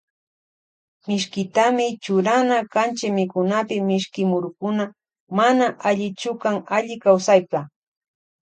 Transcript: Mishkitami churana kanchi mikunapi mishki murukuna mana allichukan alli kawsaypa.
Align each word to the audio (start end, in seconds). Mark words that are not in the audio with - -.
Mishkitami 1.07 1.85
churana 2.03 2.57
kanchi 2.73 3.07
mikunapi 3.17 3.75
mishki 3.87 4.21
murukuna 4.29 4.85
mana 5.37 5.65
allichukan 5.89 6.57
alli 6.75 6.95
kawsaypa. 7.03 7.59